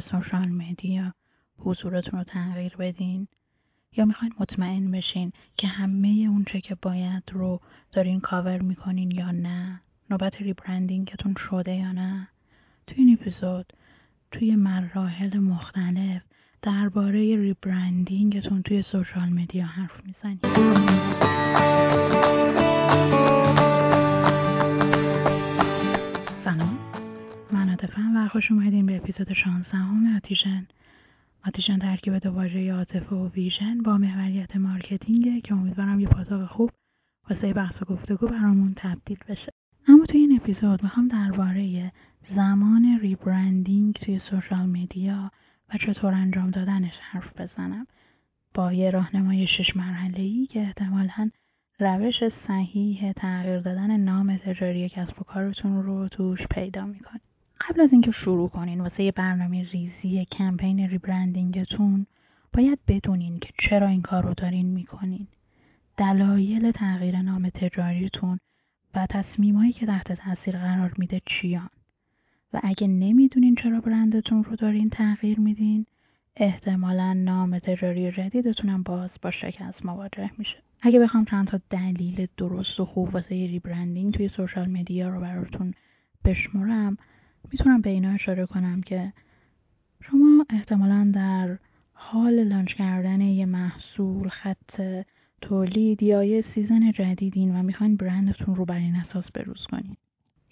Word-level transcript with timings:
social 0.00 0.48
media 0.48 1.14
حضورتون 1.58 2.18
رو 2.18 2.24
تغییر 2.24 2.76
بدین 2.76 3.28
یا 3.96 4.04
می‌خواین 4.04 4.34
مطمئن 4.40 4.90
بشین 4.90 5.32
که 5.56 5.66
همه 5.66 6.08
اونچه 6.08 6.60
که 6.60 6.74
باید 6.82 7.22
رو 7.32 7.60
دارین 7.92 8.20
کاور 8.20 8.62
می‌کنین 8.62 9.10
یا 9.10 9.30
نه 9.30 9.80
نوبت 10.10 10.42
rebranding 10.42 11.13
تون 11.13 11.34
شده 11.48 11.74
یا 11.74 11.92
نه. 11.92 12.28
توی 12.86 13.04
این 13.04 13.18
اپیزود 13.20 13.72
توی 14.32 14.56
مراحل 14.56 15.38
مختلف 15.38 16.22
درباره 16.62 17.36
rebranding 17.36 18.33
تون 18.33 18.62
توی 18.62 18.82
social 18.82 19.28
media 19.28 19.66
حرف 19.66 20.02
می‌زنیم. 20.04 20.40
خوش 28.28 28.52
اومدین 28.52 28.86
به 28.86 28.96
اپیزود 28.96 29.32
16 29.32 29.76
همه 29.76 30.16
آتیژن. 30.16 30.66
آتیژن 31.46 31.78
ترکیب 31.78 32.18
دوباره 32.18 32.72
عاطفه 32.72 33.16
و 33.16 33.28
vision 33.28 33.82
با 33.82 33.98
محوریت 33.98 34.56
marketing 34.56 35.32
ه 35.32 35.40
که 35.40 35.54
امیدوارم 35.54 36.00
یه 36.00 36.08
پاسخ 36.08 36.44
خوب 36.44 36.70
واسه 37.30 37.52
بحث 37.52 37.82
و 37.82 37.84
گفتگو 37.84 38.26
برامون 38.26 38.74
تبدیل 38.76 39.18
بشه. 39.28 39.52
اما 39.88 40.06
توی 40.06 40.20
این 40.20 40.40
اپیزود 40.42 40.82
می‌خوام 40.82 41.08
درباره 41.08 41.92
زمان 42.36 42.98
rebranding 43.00 43.94
توی 43.94 44.18
social 44.18 44.66
media 44.66 45.30
و 45.74 45.78
چطور 45.78 46.14
انجام 46.14 46.50
دادنش 46.50 46.94
حرف 47.00 47.40
بزنم. 47.40 47.86
با 48.54 48.72
یه 48.72 48.90
راهنمای 48.90 49.46
شش 49.46 49.76
مرحله 49.76 50.20
ای 50.22 50.46
که 50.46 50.60
احتمالا 50.60 51.30
روش 51.78 52.14
صحیح 52.48 53.12
تغییر 53.12 53.60
دادن 53.60 53.96
نام 53.96 54.36
تجاری 54.36 54.88
کسب 54.88 55.20
و 55.20 55.24
کارتون 55.24 55.82
رو 55.82 56.08
توش 56.08 56.40
پیدا 56.50 56.86
می‌کنید 56.86 57.25
قبل 57.60 57.80
از 57.80 57.88
اینکه 57.92 58.10
شروع 58.10 58.48
کنین 58.48 58.80
واسه 58.80 59.10
برنامه 59.10 59.64
ریزی 59.70 60.24
کمپین 60.24 60.88
rebranding 60.88 61.79
تون 61.79 62.06
باید 62.52 62.78
بدونین 62.88 63.38
که 63.38 63.48
چرا 63.58 63.88
این 63.88 64.02
کار 64.02 64.22
رو 64.22 64.34
دارین 64.34 64.66
می‌کنین. 64.66 65.26
دلایل 65.98 66.70
تغییر 66.70 67.22
نام 67.22 67.48
تجاریتون 67.48 68.38
و 68.94 69.06
تصمیمایی 69.10 69.72
که 69.72 69.86
تحت 69.86 70.12
تاثیر 70.12 70.58
قرار 70.58 70.94
میده 70.98 71.20
چیان؟ 71.26 71.70
و 72.52 72.60
اگه 72.62 72.86
نمی‌دونین 72.86 73.54
چرا 73.54 73.80
برندتون 73.80 74.44
رو 74.44 74.56
دارین 74.56 74.90
تغییر 74.90 75.40
میدین 75.40 75.86
احتمالا 76.36 77.12
نام 77.12 77.58
تجاری 77.58 78.12
جدیدتونم 78.12 78.82
باز 78.82 79.10
با 79.22 79.30
شکست 79.30 79.86
مواجه 79.86 80.30
میشه. 80.38 80.56
اگه 80.82 81.00
بخوام 81.00 81.24
چند 81.24 81.48
تا 81.48 81.60
دلیل 81.70 82.26
درست 82.36 82.80
و 82.80 82.84
خوب 82.84 83.14
واسه 83.14 83.28
rebranding 83.28 84.14
توی 84.14 84.28
social 84.28 84.68
media 84.68 85.08
رو 85.08 85.20
براتون 85.20 85.74
بشمرم 86.24 86.96
می‌تونم 87.52 87.80
به 87.80 87.90
اینا 87.90 88.10
اشاره 88.10 88.46
کنم 88.46 88.80
که 88.80 89.12
شما 90.02 90.46
احتمالا 90.50 91.12
در 91.14 91.58
حال 91.92 92.44
launch 92.44 92.74
کردن 92.74 93.20
یه 93.20 93.46
محصول 93.46 94.28
خط 94.28 95.04
تولید 95.40 96.02
یا 96.02 96.24
یه 96.24 96.44
season 96.54 96.92
جدیدین 96.92 97.56
و 97.56 97.62
می‌خواین 97.62 97.96
برندتون 97.96 98.54
رو 98.54 98.64
بر 98.64 98.76
این 98.76 98.96
اساس 98.96 99.30
بروز 99.30 99.66
کنین 99.70 99.96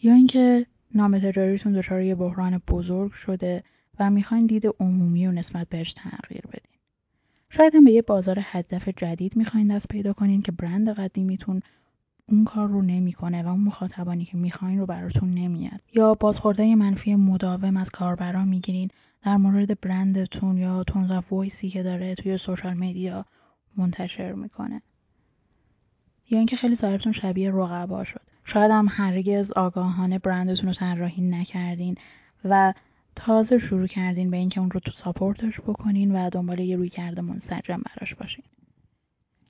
یا 0.02 0.14
اینکه 0.14 0.66
نام 0.94 1.18
تجاریتون 1.18 1.72
دچار 1.72 2.02
یه 2.02 2.14
بحران 2.14 2.62
بزرگ 2.68 3.12
شده 3.12 3.62
و 4.00 4.10
می‌خواین 4.10 4.46
دید 4.46 4.66
عمومی 4.80 5.26
رو 5.26 5.32
نسبت 5.32 5.68
بهش 5.68 5.92
تغییر 5.92 6.42
بدین. 6.46 6.78
شاید 7.50 7.74
هم 7.74 7.84
به 7.84 7.92
یه 7.92 8.02
بازار 8.02 8.38
هدف 8.42 8.88
جدید 8.88 9.36
می‌خواین 9.36 9.76
دست 9.76 9.88
پیدا 9.88 10.12
کنین 10.12 10.42
که 10.42 10.52
برند 10.52 10.88
قدیمیتون 10.88 11.62
اون 12.28 12.44
کار 12.44 12.68
رو 12.68 12.82
نمی‌کنه 12.82 13.42
و 13.42 13.48
اون 13.48 13.60
مخاطبانی 13.60 14.24
که 14.24 14.36
می‌خواین 14.36 14.78
رو 14.78 14.86
براتون 14.86 15.30
نمیاد. 15.30 15.80
یا 15.94 16.14
بازخورده 16.14 16.74
منفی 16.74 17.14
مداوم 17.14 17.76
از 17.76 17.88
کاربرا 17.88 18.44
می‌گیرین 18.44 18.88
در 19.24 19.36
مورد 19.36 19.80
برندتون 19.80 20.56
یا 20.56 20.84
تونز 20.84 21.22
وایسی 21.30 21.68
که 21.68 21.82
داره 21.82 22.14
توی 22.14 22.38
سوشال 22.38 22.74
میدیا 22.74 23.24
منتشر 23.76 24.32
می‌کنه. 24.32 24.82
یا 26.30 26.38
اینکه 26.38 26.56
خیلی 26.56 26.76
ظاهرتون 26.76 27.12
شبیه 27.12 27.50
رقبا 27.50 28.04
شد. 28.04 28.20
شاید 28.44 28.70
هم 28.70 28.86
هرگز 28.90 29.50
آگاهانه 29.50 30.18
برندتون 30.18 30.68
رو 30.68 30.74
طراحی 30.74 31.22
نکردین 31.22 31.94
و 32.44 32.74
تازه 33.16 33.58
شروع 33.58 33.86
کردین 33.86 34.30
به 34.30 34.36
اینکه 34.36 34.60
اون 34.60 34.70
رو 34.70 34.80
تو 34.80 34.90
ساپورتش 34.90 35.60
بکنین 35.60 36.16
و 36.16 36.30
دنبال 36.30 36.58
یه 36.58 36.76
روی 36.76 36.88
کرده 36.88 37.20
منسجم 37.20 37.82
براش 37.86 38.14
باشین. 38.14 38.44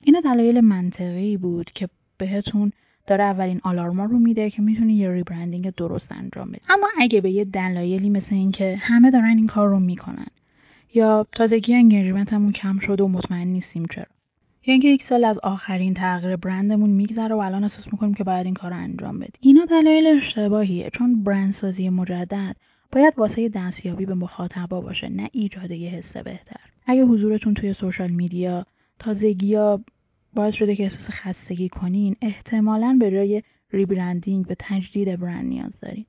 اینا 0.01 0.21
دلایل 0.21 0.61
منطقی 0.61 1.37
بود 1.37 1.71
که 1.71 1.89
بهتون 2.17 2.71
داره 3.07 3.23
اولین 3.23 3.61
آلارما 3.63 4.05
رو 4.05 4.19
میده 4.19 4.49
که 4.49 4.61
می‌تونی 4.61 4.93
یه 4.93 5.11
ریبرندینگ 5.11 5.73
درست 5.75 6.11
انجام 6.11 6.47
بدین 6.47 6.61
اما 6.69 6.87
اگه 6.99 7.21
به 7.21 7.31
یه 7.31 7.45
دلایلی 7.45 8.09
مثل 8.09 8.35
اینکه 8.35 8.77
همه 8.79 9.11
دارن 9.11 9.37
این 9.37 9.47
کار 9.47 9.69
رو 9.69 9.79
می‌کنن 9.79 10.27
یا 10.93 11.27
تازگی 11.31 11.73
انگیجمنتمون 11.73 12.51
کم 12.51 12.79
شده 12.79 13.03
و 13.03 13.07
مطمئن 13.07 13.47
نیستیم 13.47 13.85
چرا. 13.85 14.05
یا 14.67 14.71
اینکه 14.71 14.87
یک 14.87 15.03
سال 15.03 15.23
از 15.23 15.37
آخرین 15.43 15.93
تغییر 15.93 16.35
برندمون 16.35 16.89
میگذره 16.89 17.35
و 17.35 17.37
الان 17.37 17.63
احساس 17.63 17.85
می‌کنیم 17.91 18.13
که 18.13 18.23
باید 18.23 18.45
این 18.45 18.53
کار 18.53 18.71
رو 18.71 18.77
انجام 18.77 19.19
بدیم. 19.19 19.39
اینا 19.39 19.65
دلایل 19.65 20.07
اشتباهیه 20.07 20.89
چون 20.93 21.23
برندسازی 21.23 21.89
مجدد 21.89 22.55
باید 22.91 23.13
واسه 23.17 23.49
دستیابی 23.49 24.05
به 24.05 24.13
مخاطبا 24.13 24.81
باشه 24.81 25.09
نه 25.09 25.29
ایجاد 25.31 25.71
یه 25.71 25.89
حس 25.89 26.17
بهتر. 26.17 26.59
اگه 26.87 27.03
حضورتون 27.03 27.53
توی 27.53 27.73
social 27.73 28.09
media 28.09 28.65
تازگیا 28.99 29.79
باعث 30.35 30.53
شده 30.53 30.75
که 30.75 30.83
احساس 30.83 31.09
خستگی 31.09 31.69
کنین. 31.69 32.15
احتمالا 32.21 32.97
به 32.99 33.11
جای 33.11 33.43
rebranding 33.73 34.45
به 34.47 34.55
تجدید 34.59 35.19
برند 35.19 35.45
نیاز 35.45 35.79
دارین. 35.81 36.05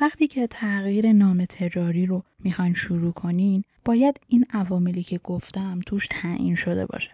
وقتی 0.00 0.26
که 0.26 0.46
تغییر 0.46 1.12
نام 1.12 1.44
تجاری 1.44 2.06
رو 2.06 2.22
می‌خواین 2.44 2.74
شروع 2.74 3.12
کنین 3.12 3.64
باید 3.84 4.20
این 4.28 4.46
عواملی 4.52 5.02
که 5.02 5.20
گفتم 5.24 5.80
توش 5.86 6.06
تعیین 6.10 6.54
شده 6.54 6.86
باشه. 6.86 7.10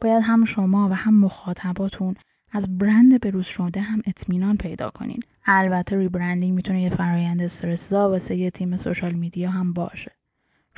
باید 0.00 0.22
هم 0.22 0.44
شما 0.44 0.88
و 0.88 0.92
هم 0.92 1.20
مخاطباتون 1.20 2.14
از 2.52 2.78
برند 2.78 3.20
بروز 3.20 3.46
شده 3.46 3.80
هم 3.80 4.02
اطمینان 4.06 4.56
پیدا 4.56 4.90
کنین. 4.90 5.22
البته 5.46 5.98
rebranding 5.98 6.54
می‌تونه 6.54 6.82
یه 6.82 6.90
فرایند 6.90 7.42
استرسزا 7.42 8.10
واسه 8.10 8.36
یه 8.36 8.50
تیم 8.50 8.76
social 8.76 9.12
media 9.12 9.50
هم 9.50 9.72
باشه. 9.72 10.12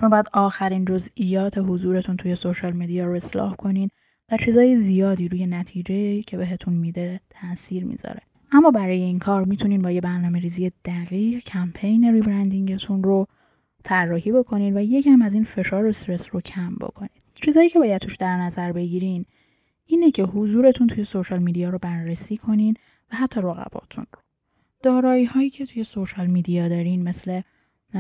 چون 0.01 0.09
باید 0.09 0.27
آخرین 0.33 0.85
جزئیات 0.85 1.59
حضورتون 1.59 2.17
توی 2.17 2.37
social 2.37 2.73
media 2.73 3.07
رو 3.07 3.13
اصلاح 3.13 3.57
کنین 3.57 3.91
چیزای 4.37 4.83
زیادی 4.83 5.29
روی 5.29 5.47
نتیجه 5.47 6.23
که 6.23 6.37
بهتون 6.37 6.75
میده 6.75 7.21
تاثیر 7.31 7.85
می‌ذاره. 7.85 8.21
اما 8.53 8.71
برای 8.71 9.01
این 9.03 9.19
کار 9.19 9.45
می‌تونین 9.45 9.83
با 9.83 9.91
یه 9.91 10.01
برنامه 10.01 10.41
ریزی 10.41 10.73
دقیق 10.85 11.45
کمپین 11.45 12.13
rebranding 12.15 12.82
تون 12.82 13.03
رو 13.03 13.27
طراحی 13.85 14.33
بکنین 14.33 14.77
و 14.77 14.81
یکم 14.81 15.23
از 15.23 15.33
این 15.33 15.45
فشار 15.45 15.85
و 15.85 15.89
استرس 15.89 16.27
رو 16.33 16.41
کم 16.41 16.75
بکنین. 16.81 17.11
چیزایی 17.35 17.69
که 17.69 17.79
باید 17.79 18.03
توش 18.03 18.17
در 18.17 18.37
نظر 18.37 18.73
بگیرین 18.73 19.25
اینه 19.87 20.11
که 20.11 20.23
حضورتون 20.23 20.87
توی 20.87 21.05
social 21.05 21.39
media 21.39 21.71
رو 21.71 21.79
بررسی 21.79 22.37
کنین 22.37 22.75
و 23.13 23.17
حتی 23.17 23.41
رقباتون 23.41 24.07
رو. 24.13 24.23
دارایی 24.83 25.25
هایی 25.25 25.51
که 25.51 25.67
توی 25.67 25.85
social 25.85 26.27
media 26.27 26.69
دارین 26.69 27.03
مثل 27.03 27.41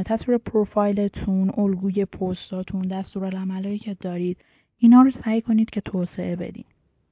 تصویر 0.06 0.38
پروفایلتون، 0.38 1.50
الگوی 1.56 2.04
پستاتون، 2.04 2.88
دستورالعملهایی 2.88 3.78
که 3.78 3.97
دارید 4.00 4.37
اینا 4.82 5.03
رو 5.03 5.10
سعی 5.25 5.41
کنید 5.41 5.70
که 5.70 5.81
توسعه 5.81 6.37
بدین. 6.37 6.65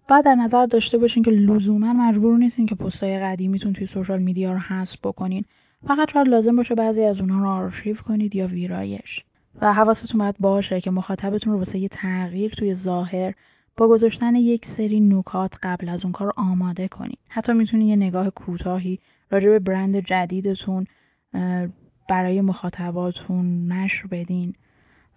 بعد 0.08 0.25
در 0.25 0.34
نظر 0.34 0.66
داشته 0.66 0.98
باشین 0.98 1.22
که 1.22 1.31
لزوما 1.31 1.92
مجبور 1.92 2.38
نیستین 2.38 2.66
که 2.66 2.75
پستای 2.75 3.20
قدیمیتون 3.20 3.72
توی 3.72 3.86
سوشال 3.86 4.22
میدیا 4.22 4.53
رو 4.53 4.58
حذف 4.58 4.97
بکنین. 5.04 5.44
فقط 5.86 6.10
شاید 6.12 6.28
لازم 6.28 6.56
باشه 6.56 6.75
بعضی 6.75 7.03
از 7.03 7.20
اونها 7.20 7.41
رو 7.41 7.48
آرشیو 7.48 7.97
کنید 7.97 8.36
یا 8.36 8.47
ویرایش. 8.47 9.25
و 9.60 9.72
حواستون 9.72 10.20
باید 10.20 10.34
باشه 10.38 10.81
که 10.81 10.91
مخاطبتون 10.91 11.53
رو 11.53 11.58
واسه 11.58 11.78
یه 11.78 11.88
تغییر 11.88 12.50
توی 12.50 12.75
ظاهر 12.75 13.34
با 13.76 13.88
گذاشتن 13.88 14.34
یک 14.34 14.67
سری 14.76 15.00
نکات 15.00 15.52
قبل 15.62 15.88
از 15.88 16.00
اون 16.02 16.12
کار 16.12 16.32
آماده 16.37 16.88
کنید. 16.88 17.19
حتی 17.28 17.52
می‌تونید 17.52 17.88
یه 17.88 17.96
نگاه 17.96 18.31
کوتاهی 18.31 18.99
راجع 19.31 19.49
به 19.49 19.58
برند 19.58 19.96
جدیدتون 19.96 20.87
برای 22.08 22.40
مخاطباتون 22.40 23.72
نشر 23.72 24.06
بدین 24.11 24.55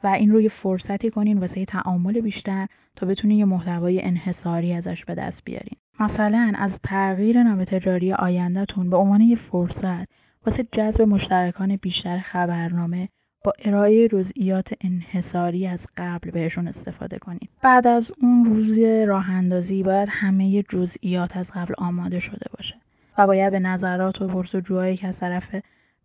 و 0.04 0.08
این 0.08 0.32
رو 0.32 0.42
یه 0.42 0.50
فرصتی 0.50 1.10
کنین 1.10 1.38
واسه 1.38 1.66
تعامل 1.66 2.22
بیشتر 2.22 2.68
تا 2.96 3.06
بتونین 3.06 3.38
یه 3.38 3.46
محتوای 3.46 4.02
انحصاری 4.02 4.74
ازش 4.74 5.06
به 5.06 5.16
دست 5.16 5.42
بیارین. 5.46 5.78
مثلا 6.00 6.54
از 6.58 6.72
تغییر 6.84 7.44
نام 7.44 7.64
تجاری 7.64 8.14
آیندهتون 8.14 8.90
به 8.90 8.98
عنوان 8.98 9.22
یه 9.22 9.36
فرصت 9.36 10.08
واسه 10.46 10.68
جذب 10.72 11.02
مشترکان 11.02 11.76
بیشتر 11.76 12.20
خبرنامه 12.20 13.10
با 13.46 13.54
ارائه 13.66 14.08
جزئیات 14.08 14.68
انحصاری 14.82 15.68
از 15.68 15.80
قبل 15.98 16.32
بهشون 16.32 16.68
استفاده 16.68 17.18
کنید. 17.20 17.50
بعد 17.64 17.88
از 17.88 18.12
اون 18.22 18.46
روز 18.46 18.80
راه 19.08 19.30
اندازی 19.30 19.84
باید 19.84 20.10
همه 20.12 20.64
جزئیات 20.64 21.38
از 21.38 21.46
قبل 21.54 21.74
آماده 21.78 22.20
شده 22.20 22.46
باشه 22.58 22.76
و 23.18 23.28
باید 23.28 23.52
به 23.52 23.60
نظرات 23.60 24.22
و 24.22 24.28
پرسجوهایی 24.28 24.98
که 24.98 25.08
از 25.08 25.16
طرف 25.20 25.56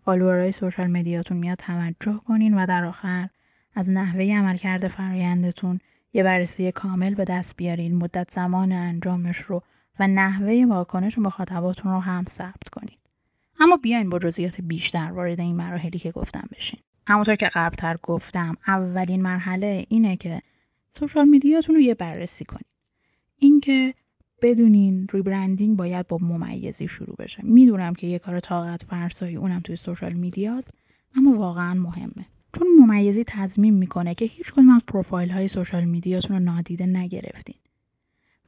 فالوورهای 0.04 0.52
سوشال 0.52 0.86
مدیاتون 0.86 1.36
میاد 1.36 1.58
توجه 1.58 2.20
کنین 2.28 2.54
و 2.54 2.66
در 2.66 2.84
آخر 2.84 3.28
از 3.78 3.88
نحوه 3.88 4.24
عملکرد 4.24 4.88
فرایندتون 4.88 5.80
یه 6.12 6.22
بررسی 6.22 6.72
کامل 6.72 7.14
به 7.14 7.24
دست 7.24 7.56
بیارین 7.56 7.94
مدت 7.94 8.28
زمان 8.34 8.72
انجامش 8.72 9.36
رو 9.36 9.62
و 10.00 10.06
نحوه 10.06 10.64
واکنش 10.68 11.18
مخاطباتون 11.18 11.92
رو 11.92 11.98
هم 12.00 12.24
ثبت 12.38 12.68
کنید. 12.72 12.98
اما 13.60 13.76
بیاین 13.76 14.10
با 14.10 14.18
جزئیات 14.18 14.60
بیشتر 14.60 15.12
وارد 15.12 15.40
این 15.40 15.56
مراحلی 15.56 15.98
که 15.98 16.10
گفتم 16.10 16.48
بشین. 16.52 16.80
همونطور 17.06 17.36
که 17.36 17.50
قبلتر 17.54 17.96
گفتم 18.02 18.56
اولین 18.66 19.22
مرحله 19.22 19.86
اینه 19.88 20.16
که 20.16 20.42
سوشال 20.98 21.28
میدیاتون 21.28 21.74
رو 21.74 21.80
یه 21.80 21.94
بررسی 21.94 22.44
کنید 22.44 22.66
اینکه 23.38 23.94
بدونین 24.42 25.06
rebranding 25.12 25.76
باید 25.76 26.08
با 26.08 26.18
ممیزی 26.18 26.88
شروع 26.88 27.16
بشه 27.18 27.42
می‌دونم 27.42 27.94
که 27.94 28.06
یه 28.06 28.18
کار 28.18 28.40
طاقت 28.40 28.82
فرسایی 28.82 29.36
اونم 29.36 29.60
توی 29.60 29.76
social 29.76 30.12
media 30.12 30.54
ست 30.54 30.70
اما 31.16 31.38
واقعا 31.38 31.74
مهمه 31.74 32.26
چون 32.58 32.66
ممیزی 32.78 33.24
تضمین 33.26 33.74
می‌کنه 33.74 34.14
که 34.14 34.24
هیچ 34.24 34.46
کدوم 34.52 34.70
از 34.70 34.82
پروفایل 34.88 35.30
های 35.30 35.48
social 35.48 35.84
media 35.84 36.17
تون 36.17 36.36
رو 36.36 36.42
نادیده 36.42 36.86
نگرفتین. 36.86 37.54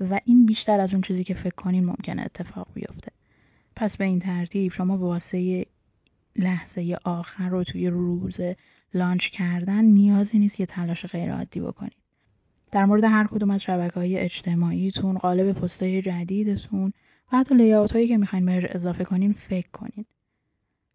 و 0.01 0.21
این 0.25 0.47
بیشتر 0.47 0.81
از 0.81 0.93
اون 0.93 1.03
چیزی 1.03 1.25
که 1.25 1.35
فکر 1.35 1.55
کنین 1.55 1.85
ممکنه 1.85 2.23
اتفاق 2.23 2.69
بیفته. 2.75 3.13
پس 3.77 3.97
به 3.97 4.05
این 4.05 4.21
ترتیب 4.21 4.73
شما 4.73 4.99
واسه 4.99 5.67
لحظه 6.37 6.97
آخر 7.05 7.49
رو 7.49 7.65
توی 7.65 7.89
روز 7.89 8.35
launch 8.95 9.23
کردن 9.33 9.85
نیازی 9.85 10.39
نیست 10.39 10.61
یه 10.61 10.67
تلاش 10.67 11.07
غیرعادی 11.07 11.61
بکنید 11.61 11.93
در 12.73 12.85
مورد 12.85 13.05
هر 13.05 13.27
کدوم 13.27 13.51
از 13.51 13.63
شبکه 13.63 13.95
های 13.95 14.19
اجتماعیتون 14.19 15.19
قالب 15.19 15.53
پستای 15.53 16.03
جدیدتون 16.03 16.93
و 17.33 17.37
حتی 17.37 17.55
layout 17.55 17.93
هایی 17.93 18.09
که 18.09 18.17
می‌خواین 18.17 18.47
بهش 18.47 18.65
اضافه 18.65 19.05
کنین 19.05 19.33
فکر 19.33 19.69
کنید 19.73 20.07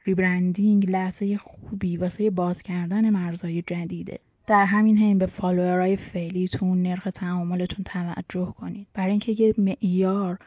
rebranding 0.05 0.89
لحظه 0.89 1.37
خوبی 1.37 1.97
واسه 1.97 2.29
باز 2.29 2.55
کردن 2.61 3.09
مرزهای 3.09 3.61
جدیده. 3.61 4.19
در 4.47 4.65
همین 4.65 4.97
حین 4.97 5.17
به 5.17 5.25
follower 5.25 5.83
های 5.83 5.97
فعلیتون 5.97 6.81
نرخ 6.81 7.07
تعاملتون 7.15 7.85
توجه 7.85 8.53
کنید. 8.59 8.87
برای 8.93 9.11
اینکه 9.11 9.31
یه 9.31 9.53
معیار 9.57 10.37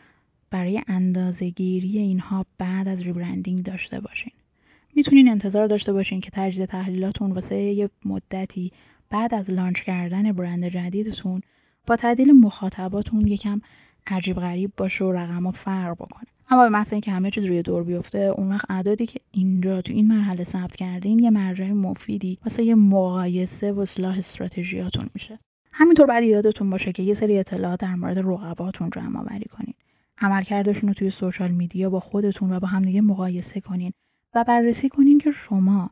برای 0.51 0.83
اندازهگیری 0.89 1.99
اینها 1.99 2.47
بعد 2.59 2.89
از 2.89 2.99
rebranding 2.99 3.63
داشته 3.63 4.01
باشین. 4.01 4.33
می‌تونین 4.95 5.29
انتظار 5.29 5.67
داشته 5.67 5.93
باشین 5.93 6.21
که 6.21 6.31
تجدید 6.33 6.65
تحلیلاتون 6.65 7.33
واسه 7.33 7.57
یه 7.57 7.91
مدتی 8.05 8.73
بعد 9.11 9.35
از 9.35 9.51
لانچ 9.51 9.77
کردن 9.77 10.33
برند 10.33 10.69
جدیدتون 10.69 11.41
با 11.87 11.97
تعدیل 11.97 12.33
مخاطباتون 12.33 13.27
یکم 13.27 13.61
عجیب 14.09 14.37
غریب 14.37 14.73
باشه 14.77 15.05
و 15.05 15.13
رقم 15.13 15.51
فرق 15.51 15.95
بکنه. 15.95 16.29
اما 16.51 16.63
به 16.63 16.69
محض 16.69 16.87
اینکه 16.93 17.11
همه 17.11 17.31
چیز 17.31 17.45
روی 17.45 17.63
دور 17.63 17.85
بیفته 17.85 18.19
اون 18.19 18.53
وقت 18.53 18.71
اعدادی 18.71 19.07
که 19.07 19.21
اینجا 19.31 19.83
تو 19.83 19.93
این 19.93 20.09
مرحله 20.09 20.45
ثبت 20.45 20.77
کردین 20.77 21.19
یه 21.19 21.31
مرجع 21.31 21.73
مفیدی 21.73 22.39
واسه 22.45 22.63
یه 22.63 22.75
مقایسه 22.75 23.73
و 23.73 23.81
اصلاح 23.81 24.19
استراتژیاتون 24.19 25.11
میشه. 25.15 25.39
همینطور 25.73 26.07
بعد 26.07 26.23
یادتون 26.23 26.71
باشه 26.71 26.93
که 26.93 27.03
یه 27.03 27.15
سری 27.21 27.39
اطلاعات 27.39 27.81
در 27.81 27.95
مورد 27.95 28.19
رقباتون 28.19 28.91
جمع 28.91 29.21
آوری 29.21 29.45
کنین. 29.45 29.75
عملکردشون 30.21 30.89
رو 30.89 30.95
توی 30.95 31.11
سوشال 31.11 31.51
میدیا 31.51 31.91
با 31.91 32.01
خودتون 32.01 32.53
و 32.53 32.61
با 32.61 32.69
همدیگه 32.69 33.01
مقایسه 33.01 33.61
کنین 33.61 33.93
و 34.35 34.45
بررسی 34.49 34.89
کنین 34.89 35.19
که 35.19 35.31
شما 35.31 35.91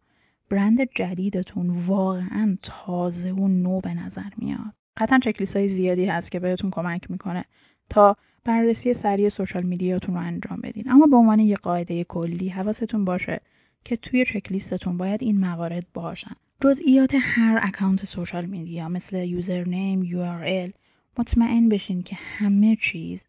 برند 0.51 0.79
جدیدتون 0.95 1.71
واقعا 1.87 2.57
تازه 2.63 3.33
و 3.33 3.49
نو 3.49 3.81
به 3.81 3.95
نظر 3.95 4.31
میاد. 4.39 4.73
قطعا 4.97 5.19
چکلیست 5.25 5.57
های 5.57 5.69
زیادی 5.69 6.07
هست 6.07 6.31
که 6.31 6.41
بهتون 6.41 6.71
کمک 6.71 7.11
می‌کنه. 7.11 7.45
تا 7.91 8.17
بررسی 8.45 8.95
سریع 8.95 9.29
سوشال 9.29 9.63
میدیاتون 9.63 10.15
رو 10.15 10.21
انجام 10.21 10.61
بدین. 10.63 10.91
اما 10.91 11.07
به 11.07 11.17
عنوان 11.17 11.41
یه 11.41 11.57
قاعده 11.57 12.05
کلی 12.05 12.49
حواستون 12.49 13.05
باشه 13.05 13.41
که 13.85 13.97
توی 13.97 14.25
چکلیستتون 14.25 14.97
باید 14.97 15.23
این 15.23 15.41
موارد 15.41 15.87
باشن. 15.95 16.37
جزئیات 16.61 17.11
هر 17.21 17.61
اکانت 17.63 18.05
سوشال 18.05 18.47
میدیا 18.47 18.89
مثل 18.89 19.17
یوزرنیم 19.17 20.05
URL 20.05 20.73
مطمئن 21.19 21.69
بشین 21.69 22.03
که 22.03 22.17
همه 22.17 22.77
چیز 22.77 23.21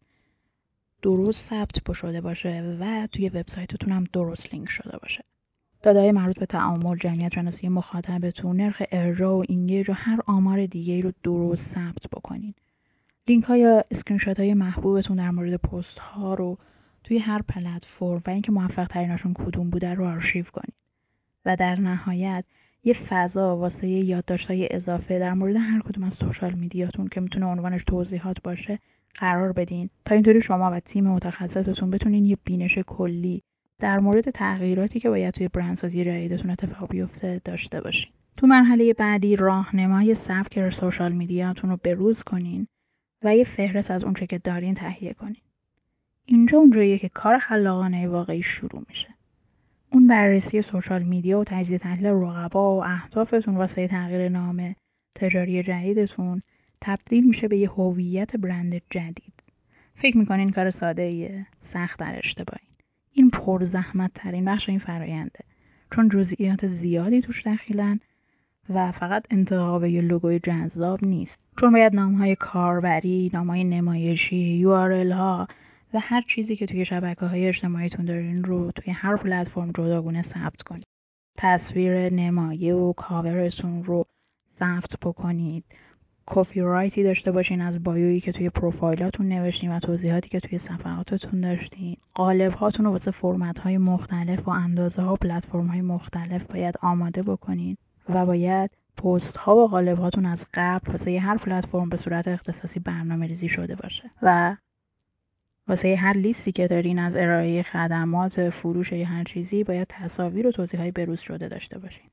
درست 1.02 1.44
ثبت 1.50 1.92
شده 1.92 2.20
باشه 2.20 2.76
و 2.80 3.08
توی 3.12 3.28
وبسایتتون 3.28 3.92
هم 3.92 4.04
درست 4.12 4.54
لینک 4.54 4.68
شده 4.70 4.98
باشه. 4.98 5.24
داده‌ای 5.82 6.12
مربوط 6.12 6.38
به 6.38 6.46
تعامل 6.46 6.96
جمعیت 6.96 7.34
شناسی 7.34 7.68
مخاطبتون 7.68 8.56
نرخ 8.56 8.82
ارجاع 8.92 9.32
و 9.32 9.44
engage 9.48 9.90
و 9.90 9.92
هر 9.92 10.20
آمار 10.26 10.66
دیگه 10.66 11.00
رو 11.00 11.12
درست 11.22 11.74
ثبت 11.74 12.10
بکنین. 12.12 12.54
لینک 13.28 13.44
ها 13.44 13.56
یا 13.56 13.84
اسکرینشات 13.90 14.40
های 14.40 14.54
محبوبتون 14.54 15.16
در 15.16 15.30
مورد 15.30 15.54
پست 15.54 15.98
ها 15.98 16.34
رو 16.34 16.58
توی 17.04 17.18
هر 17.18 17.42
پلتفرم 17.42 18.22
و 18.26 18.30
اینکه 18.30 18.52
موفق 18.52 18.86
تریناشون 18.86 19.34
کدوم 19.34 19.70
بوده 19.70 19.94
رو 19.94 20.06
آرشیو 20.06 20.44
کنید. 20.44 20.74
و 21.44 21.56
در 21.56 21.80
نهایت 21.80 22.44
یه 22.84 22.94
فضا 23.08 23.56
واسه 23.56 23.88
یادداشت 23.88 24.46
های 24.46 24.68
اضافه 24.70 25.18
در 25.18 25.34
مورد 25.34 25.56
هر 25.56 25.80
کدوم 25.80 26.04
از 26.04 26.14
social 26.14 26.52
media 26.52 26.87
تون 26.87 27.08
که 27.08 27.20
می‌تونه 27.20 27.46
عنوانش 27.46 27.84
توضیحات 27.84 28.36
باشه 28.44 28.78
قرار 29.14 29.52
بدین. 29.52 29.90
تا 30.04 30.14
اینطوری 30.14 30.42
شما 30.42 30.70
و 30.70 30.80
تیم 30.80 31.04
متخصصتون 31.04 31.90
بتونین 31.90 32.24
یه 32.24 32.36
بینش 32.44 32.78
کلی 32.78 33.42
در 33.78 33.98
مورد 33.98 34.30
تغییراتی 34.30 35.00
که 35.00 35.08
باید 35.08 35.34
توی 35.34 35.48
برندسازی 35.48 36.04
جدیدتون 36.04 36.50
اتفاق 36.50 36.90
بیفته 36.90 37.40
داشته 37.44 37.80
باشین. 37.80 38.10
تو 38.36 38.46
مرحله 38.46 38.92
بعدی 38.92 39.36
راهنمای 39.36 40.14
سبک 40.28 40.70
سوشال 40.70 41.12
میدیاتون 41.12 41.70
رو 41.70 41.78
بروز 41.84 42.22
کنین 42.22 42.66
و 43.22 43.36
یه 43.36 43.44
فهرست 43.44 43.90
از 43.90 44.04
اونچه 44.04 44.26
که 44.26 44.38
دارین 44.38 44.74
تهیه 44.74 45.12
کنین. 45.12 45.42
اینجا 46.26 46.58
اونجاییه 46.58 46.98
که 46.98 47.08
کار 47.08 47.38
خلاقانه 47.38 48.08
واقعی 48.08 48.42
شروع 48.42 48.84
میشه. 48.88 49.08
اون 49.92 50.06
بررسی 50.06 50.62
سوشال 50.62 51.02
میدیا 51.02 51.40
و 51.40 51.44
تجزیه 51.44 51.78
تحلیل 51.78 52.06
رقبا 52.06 52.76
و 52.76 52.84
اهدافتون 52.84 53.56
واسه 53.56 53.88
تغییر 53.88 54.28
نام 54.28 54.74
تجاری 55.14 55.62
جدیدتون 55.62 56.42
تبدیل 56.80 57.28
میشه 57.28 57.48
به 57.48 57.58
یه 57.58 57.70
هویت 57.70 58.36
برند 58.36 58.82
جدید. 58.90 59.32
فکر 59.94 60.16
می‌کنین 60.16 60.50
کار 60.50 60.70
ساده 60.70 61.02
ایه 61.02 61.46
سخت 61.72 62.00
در 62.00 62.20
اشتباهی 62.24 62.68
این 63.12 63.30
پر 63.30 63.64
زحمت 63.64 64.10
ترین 64.14 64.44
بخش 64.44 64.68
این 64.68 64.78
فراینده 64.78 65.44
چون 65.94 66.08
جزئیات 66.08 66.66
زیادی 66.66 67.20
توش 67.20 67.46
دخیلن 67.46 68.00
و 68.68 68.92
فقط 68.92 69.24
انتخاب 69.30 69.84
یه 69.84 70.00
لوگوی 70.00 70.38
جذاب 70.38 71.04
نیست. 71.04 71.47
چون 71.60 71.72
باید 71.72 71.94
نامهای 71.94 72.36
کاربری، 72.36 73.30
نامهای 73.34 73.64
نمایشی، 73.64 74.64
URL 74.64 75.12
ها 75.12 75.46
و 75.94 75.98
هر 76.02 76.24
چیزی 76.34 76.56
که 76.56 76.66
توی 76.66 76.84
شبکه 76.84 77.26
های 77.26 77.48
اجتماعیتون 77.48 78.04
دارین 78.04 78.44
رو 78.44 78.70
توی 78.70 78.92
هر 78.92 79.16
پلتفرم 79.16 79.70
جداگونه 79.70 80.24
ثبت 80.34 80.62
کنید. 80.62 80.86
تصویر 81.38 82.14
نمایه 82.14 82.74
و 82.74 82.92
کاورتون 82.92 83.84
رو 83.84 84.04
ثبت 84.58 84.90
بکنید. 85.02 85.64
کپی 86.26 86.60
رایتی 86.60 87.02
داشته 87.02 87.32
باشین 87.32 87.60
از 87.60 87.82
bio 87.82 88.05
یی 88.05 88.20
که 88.20 88.32
توی 88.32 88.50
پروفایلاتون 88.50 89.28
نوشتین 89.28 89.72
و 89.72 89.80
توضیحاتی 89.80 90.28
که 90.28 90.40
توی 90.40 90.58
صفحاتتون 90.58 91.40
داشتین 91.40 91.96
قالب 92.14 92.52
هاتون 92.52 92.86
رو 92.86 92.92
واسه 92.92 93.10
فرمت 93.10 93.58
های 93.58 93.78
مختلف 93.78 94.48
و 94.48 94.50
اندازه 94.50 95.02
ها 95.02 95.12
و 95.12 95.16
پلتفرم 95.16 95.66
های 95.66 95.80
مختلف 95.80 96.42
باید 96.42 96.74
آماده 96.82 97.22
بکنین 97.22 97.76
و 98.08 98.26
باید 98.26 98.70
پست 98.98 99.36
ها 99.36 99.56
و 99.56 99.68
قالب 99.68 99.98
هاتون 99.98 100.26
از 100.26 100.38
قبل 100.54 100.92
واسه 100.92 101.20
هر 101.20 101.36
پلتفرم 101.36 101.88
به 101.88 101.96
صورت 101.96 102.28
اختصاصی 102.28 102.80
برنامه 102.80 103.26
ریزی 103.26 103.48
شده 103.48 103.74
باشه 103.74 104.10
و 104.22 104.56
واسه 105.68 105.96
هر 105.96 106.16
لیستی 106.16 106.52
که 106.52 106.68
دارین 106.68 106.98
از 106.98 107.16
ارائه 107.16 107.62
خدمات 107.62 108.50
فروش 108.50 108.92
یا 108.92 109.06
هر 109.06 109.24
چیزی 109.24 109.64
باید 109.64 109.86
تصاویر 109.90 110.46
و 110.46 110.52
توضیح 110.52 110.80
های 110.80 110.90
بروز 110.90 111.20
شده 111.20 111.48
داشته 111.48 111.78
باشین. 111.78 112.10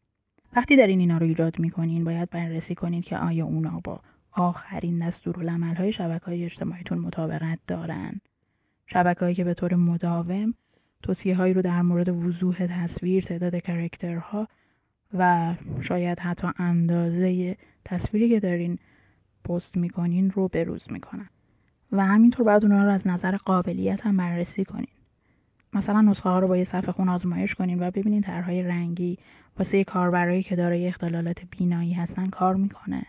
وقتی 0.56 0.75
دارین 0.75 1.00
اینا 1.00 1.18
رو 1.18 1.25
ایجاد 1.25 1.60
می‌کنین 1.60 2.04
باید 2.04 2.30
بررسی 2.30 2.75
کنید 2.75 3.04
که 3.04 3.18
آیا 3.18 3.46
اونا 3.46 3.82
با 3.84 4.00
آخرین 4.32 5.08
دستورالعمل 5.08 5.75
های 5.75 5.94
شبکه 5.94 6.25
های 6.25 6.46
اجتماعیتون 6.46 6.98
مطابقت 6.98 7.60
دارن. 7.68 8.22
شبکه 8.88 9.20
هایی 9.20 9.36
که 9.36 9.44
به 9.44 9.54
طور 9.54 9.75
مداوم 9.75 10.54
توصیه 11.04 11.36
هایی 11.36 11.54
رو 11.54 11.62
در 11.62 11.82
مورد 11.82 12.10
وضوح 12.10 12.68
تصویر 12.68 13.25
تعداد 13.25 13.60
کرکترها 13.60 14.48
و 15.19 15.53
شاید 15.81 16.19
حتی 16.19 16.48
اندازه 16.57 17.57
تصویری 17.86 18.29
که 18.29 18.39
دارین 18.39 18.79
پست 19.50 19.77
می‌کنین 19.77 20.31
رو 20.31 20.48
بروز 20.48 20.91
می‌کنن. 20.91 21.29
و 21.91 22.05
همینطور 22.05 22.45
باید 22.45 22.63
اونها 22.63 22.84
رو 22.84 22.89
از 22.89 23.07
نظر 23.07 23.38
قابلیت 23.38 24.01
هم 24.01 24.17
بررسی 24.17 24.65
کنین. 24.65 24.88
مثلا 25.74 26.01
نسخه 26.01 26.29
ها 26.29 26.39
رو 26.39 26.48
با 26.48 26.57
یه 26.57 26.67
صفحه 26.72 26.91
خون 26.91 27.10
آزمایش 27.10 27.55
کنین 27.55 27.79
و 27.79 27.91
ببینین 27.91 28.22
طرحهای 28.22 28.63
رنگی 28.63 29.17
واسه 29.60 29.84
کاربرایی 29.84 30.43
که 30.43 30.55
دارای 30.55 30.88
اختلالات 30.88 31.38
بینایی 31.57 31.93
هستن 31.93 32.29
کار 32.29 32.55
می‌کنه. 32.55 33.05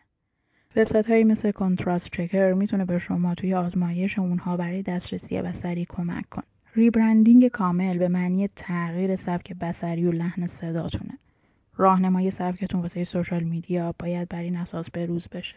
وبسایت 0.76 1.06
هایی 1.06 1.24
مثل 1.24 1.50
کنتراست 1.50 2.06
چکر 2.06 2.52
می‌تونه 2.52 2.84
به 2.84 2.98
شما 2.98 3.34
توی 3.34 3.54
آزمایش 3.54 4.18
اونها 4.18 4.56
برای 4.56 4.82
دسترسی 4.82 5.42
بصری 5.42 5.86
کمک 5.88 6.28
کنه. 6.28 6.44
ریبرندینگ 6.74 7.48
کامل 7.48 7.98
به 7.98 8.08
معنی 8.08 8.48
تغییر 8.56 9.16
سبک 9.16 9.52
بصری 9.52 10.06
و 10.06 10.12
لحن 10.12 10.48
صداتونه. 10.60 11.18
راهنمای 11.76 12.30
سبکتون 12.30 12.80
واسه 12.80 13.04
سوشال 13.04 13.42
میدیا 13.42 13.94
باید 13.98 14.28
بر 14.28 14.40
این 14.40 14.56
اساس 14.56 14.90
بروز 14.90 15.28
بشه. 15.28 15.56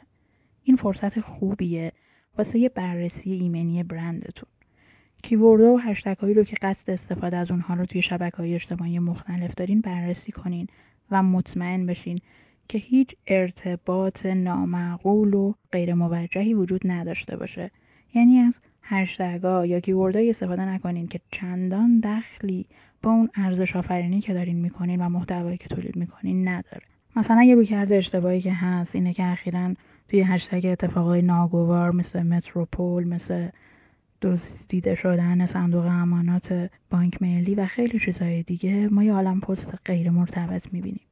این 0.63 0.75
فرصت 0.75 1.19
خوبیه 1.19 1.91
واسه 2.37 2.69
بررسی 2.69 3.31
ایمنی 3.31 3.83
برندتون. 3.83 4.49
کیوردها 5.23 5.73
و 5.73 5.79
هشتگ 5.79 6.17
هایی 6.17 6.33
رو 6.33 6.43
که 6.43 6.55
قصد 6.61 6.89
استفاده 6.89 7.37
از 7.37 7.51
اونها 7.51 7.73
رو 7.73 7.85
توی 7.85 8.01
شبکه 8.01 8.37
های 8.37 8.55
اجتماعی 8.55 8.99
مختلف 8.99 9.55
دارین 9.55 9.81
بررسی 9.81 10.31
کنین 10.31 10.67
و 11.11 11.23
مطمئن 11.23 11.85
بشین 11.85 12.19
که 12.69 12.77
هیچ 12.77 13.15
ارتباط 13.27 14.25
نامعقول 14.25 15.33
و 15.33 15.53
غیر 15.71 15.93
موجهی 15.93 16.53
وجود 16.53 16.81
نداشته 16.85 17.37
باشه. 17.37 17.71
یعنی 18.13 18.39
از 18.39 18.53
هشتگا 18.89 19.65
یا 19.65 19.79
کیوردهایی 19.79 20.29
استفاده 20.29 20.65
نکنین 20.65 21.07
که 21.07 21.19
چندان 21.31 21.99
دخلی 21.99 22.65
با 23.03 23.11
اون 23.11 23.29
ارزش 23.35 23.75
آفرینی 23.75 24.21
که 24.21 24.33
دارین 24.33 24.55
می‌کنین 24.55 25.01
و 25.01 25.09
محتوایی 25.09 25.57
که 25.57 25.67
تولید 25.67 25.95
می‌کنین 25.95 26.47
نداره. 26.47 26.81
مثلا 27.15 27.43
یه 27.43 27.55
رویکرد 27.55 27.91
اشتباهی 27.91 28.41
که 28.41 28.53
هست 28.53 28.89
اینه 28.95 29.13
که 29.13 29.23
اخیرا 29.23 29.73
توی 30.09 30.21
هشتگ 30.21 30.65
اتفاقای 30.65 31.21
ناگوار 31.21 31.91
مثل 31.91 32.23
متروپول 32.23 33.07
مثل 33.07 33.47
دزدیده 34.21 34.95
شدن 34.95 35.45
صندوق 35.45 35.85
امانات 35.85 36.69
بانک 36.91 37.21
ملی 37.21 37.55
و 37.55 37.65
خیلی 37.65 37.99
چیزهای 38.05 38.43
دیگه 38.43 38.87
ما 38.91 39.03
یه 39.03 39.13
عالم 39.13 39.39
پست 39.39 39.77
غیر 39.85 40.09
مرتبط 40.09 40.73
می‌بینیم. 40.73 41.05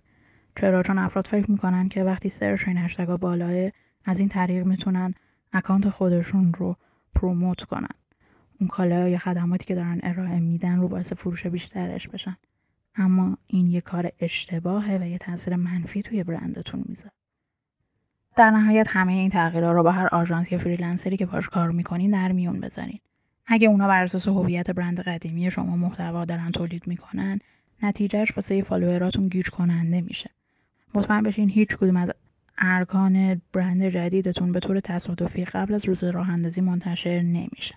چرا؟ 0.62 0.84
چون 0.84 0.98
افراد 0.98 1.28
فکر 1.28 1.52
می‌کنن 1.52 1.90
که 1.90 2.04
وقتی 2.04 2.32
search 2.40 2.68
این 2.68 2.78
هشتگا 2.78 3.18
بالاه 3.18 3.72
از 4.06 4.18
این 4.18 4.30
طریق 4.30 4.66
می‌تونن 4.66 5.14
اکانت 5.54 5.90
خودشون 5.90 6.54
رو 6.58 6.76
promote 7.18 7.64
کنن. 7.64 7.96
اون 8.60 8.68
کالا 8.68 9.08
یا 9.08 9.18
خدماتی 9.18 9.66
که 9.66 9.76
دارن 9.76 10.00
ارائه 10.04 10.40
میدن 10.40 10.80
رو 10.80 10.88
باعث 10.88 11.06
فروش 11.06 11.48
بیشترش 11.48 12.08
بشن. 12.08 12.38
اما 12.96 13.38
این 13.48 13.68
یه 13.68 13.82
کار 13.82 14.12
اشتباهه 14.20 14.98
و 15.02 15.06
یه 15.06 15.18
تاثیر 15.18 15.56
منفی 15.56 16.02
توی 16.02 16.24
برندتون 16.24 16.84
می‌ذاره. 16.86 17.12
در 18.36 18.50
نهایت 18.50 18.86
همه 18.90 19.14
این 19.14 19.30
تغییرها 19.30 19.72
رو 19.72 19.84
با 19.84 19.92
هر 19.92 20.08
آژانس 20.12 20.52
یا 20.52 20.58
freelancer 20.58 21.12
ی 21.12 21.18
که 21.18 21.26
باش 21.26 21.48
کار 21.50 21.72
می‌کنین 21.72 22.12
در 22.12 22.32
میون 22.32 22.60
بذارین. 22.60 23.00
اگه 23.48 23.68
اونا 23.68 23.88
بر 23.88 24.04
اساس 24.04 24.28
هویت 24.28 24.72
برند 24.72 25.00
قدیمی 25.00 25.52
شما 25.52 25.76
محتوا 25.76 26.26
دارن 26.26 26.52
تولید 26.52 26.88
می‌کنن 26.88 27.40
نتیجهش 27.84 28.38
واسه 28.38 28.62
follower 28.62 29.10
اتون 29.10 29.28
گیج 29.28 29.50
کننده 29.50 30.02
میشه. 30.02 30.30
مطمئن 30.94 31.24
بشین 31.24 31.50
هیچ 31.50 31.70
کدوم 31.70 31.98
از 31.98 32.10
ارکان 32.58 33.42
برند 33.54 33.84
جدیدتون 33.84 34.52
به 34.52 34.60
طور 34.60 34.80
تصادفی 34.80 35.46
قبل 35.46 35.74
از 35.74 35.86
روز 35.86 36.04
راه 36.04 36.30
اندازی 36.30 36.62
منتشر 36.62 37.22
نمیشه. 37.22 37.76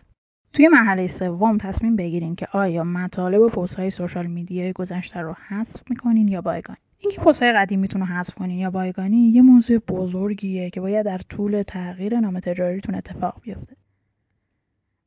توی 0.53 0.69
مرحله 0.69 1.19
سوم 1.19 1.59
تصمیم 1.59 1.97
بگیرین 1.97 2.35
که 2.35 2.49
آیا 2.53 2.85
مطالب 2.85 3.41
و 3.41 3.49
پست 3.49 3.75
های 3.75 3.91
social 3.91 4.27
media 4.27 4.65
ی 4.65 4.73
گذشته 4.73 5.21
رو 5.21 5.37
حذف 5.49 5.91
می‌کنین 5.91 6.29
یا 6.29 6.41
بایگانی 6.41 6.79
اینکه 6.99 7.21
پست 7.21 7.43
های 7.43 7.53
قدیمیتون 7.53 8.01
رو 8.01 8.07
حذف 8.07 8.35
کنین 8.35 8.59
یا 8.59 8.71
بایگانی 8.71 9.31
یه 9.31 9.43
موضوع 9.43 9.79
بزرگیه 9.79 10.71
که 10.71 10.81
باید 10.81 11.07
در 11.07 11.19
طول 11.19 11.63
تغییر 11.63 12.21
نام 12.21 12.41
تجاریتون 12.41 12.95
اتفاق 12.95 13.41
بیفته. 13.43 13.77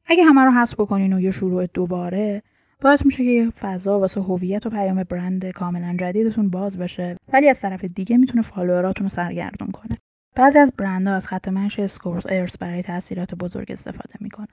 اگه 0.06 0.24
همه 0.24 0.42
رو 0.42 0.52
حذف 0.52 0.74
بکنین 0.74 1.14
و 1.14 1.20
یه 1.20 1.32
شروع 1.32 1.66
دوباره 1.66 2.44
باعث 2.84 3.06
میشه 3.06 3.24
که 3.24 3.52
فضا 3.60 4.00
واسه 4.00 4.22
هویت 4.22 4.66
و 4.66 4.70
پیام 4.70 5.04
برند 5.04 5.46
کاملا 5.46 5.98
جدیدتون 6.00 6.50
باز 6.50 6.78
بشه 6.78 7.18
ولی 7.34 7.50
از 7.50 7.58
طرف 7.62 7.86
دیگه 7.86 8.18
می‌تونه 8.18 8.42
فالووراتون 8.42 9.10
رو 9.10 9.16
سرگردون 9.16 9.72
کنه 9.72 9.98
بعضی 10.36 10.60
از 10.60 10.72
برندها 10.78 11.16
از 11.16 11.26
خط 11.26 11.48
منش 11.48 11.80
اسکورز 11.80 12.26
ارس 12.30 12.58
برای 12.58 12.84
تاثیرات 12.84 13.36
بزرگ 13.36 13.72
استفاده 13.72 14.16
می‌کنن 14.20 14.48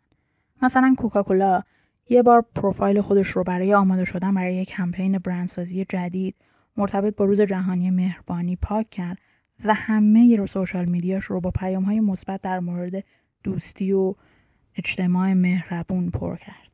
مثلا 0.62 0.94
کوکاکولا 0.98 1.62
یه 2.08 2.22
بار 2.22 2.44
پروفایل 2.54 3.00
خودش 3.00 3.26
رو 3.26 3.44
برای 3.44 3.74
آماده 3.74 4.04
شدن 4.04 4.34
برای 4.34 4.54
یک 4.54 4.68
کمپین 4.68 5.18
برندسازی 5.18 5.86
جدید 5.88 6.34
مرتبط 6.76 7.16
با 7.16 7.24
روز 7.24 7.40
جهانی 7.40 7.90
مهربانی 7.90 8.56
پاک 8.56 8.90
کرد 8.90 9.18
و 9.64 9.74
همه 9.74 10.36
رو 10.36 10.46
سوشال 10.46 10.84
میدیاش 10.84 11.24
رو 11.24 11.40
با 11.40 11.50
پیام 11.50 11.82
های 11.82 12.00
مثبت 12.00 12.42
در 12.42 12.60
مورد 12.60 13.04
دوستی 13.44 13.92
و 13.92 14.14
اجتماع 14.76 15.32
مهربون 15.32 16.10
پر 16.10 16.36
کرد. 16.36 16.69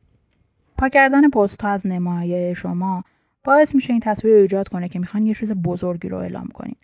پاک 0.79 0.93
کردن 0.93 1.31
پست 1.31 1.65
از 1.65 1.87
نمایه 1.87 2.55
شما 2.55 3.05
باعث 3.45 3.75
میشه 3.75 3.93
این 3.93 4.01
تصویر 4.01 4.35
رو 4.35 4.41
ایجاد 4.41 4.69
کنه 4.69 4.89
که 4.89 4.99
می‌خوان 4.99 5.27
یه 5.27 5.35
چیز 5.35 5.51
بزرگی 5.51 6.09
رو 6.09 6.17
اعلام 6.17 6.49
کنید 6.49 6.77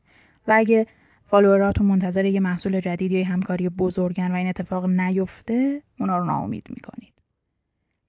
و 0.49 0.53
اگه 0.57 0.87
فالووراتون 1.27 1.87
منتظر 1.87 2.25
یه 2.25 2.41
محصول 2.41 2.81
جدید 2.81 3.13
یا 3.13 3.25
همکاری 3.25 3.69
بزرگن 3.69 4.33
و 4.33 4.35
این 4.35 4.47
اتفاق 4.47 4.87
نیفته 4.87 5.83
اونا 6.01 6.19
رو 6.19 6.25
ناامید 6.25 6.67
می‌کنید. 6.71 7.13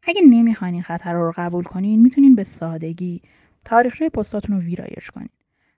اگه 0.03 0.21
نمی‌خواین 0.21 0.73
این 0.73 0.83
خطر 0.83 1.13
رو 1.13 1.33
قبول 1.37 1.63
کنین 1.63 2.01
می‌تونین 2.01 2.35
به 2.35 2.45
سادگی 2.59 3.21
تاریخچه 3.65 4.09
پستاتون 4.09 4.55
رو 4.55 4.61
ویرایش 4.61 5.11
کنین. 5.15 5.29